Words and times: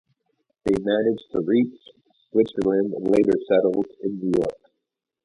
They 0.63 0.73
managed 0.81 1.25
to 1.33 1.41
reach 1.41 1.77
Switzerland, 2.31 2.91
and 2.95 3.07
later 3.11 3.33
settled 3.47 3.85
in 4.01 4.17
New 4.17 4.31
York. 4.35 4.71